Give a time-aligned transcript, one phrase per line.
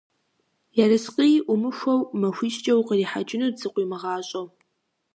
[0.81, 4.47] Ерыскъыи Ӏумыхуэу, махуищкӏэ укърихьэкӀынут зыкъыуимыгъащӀэу.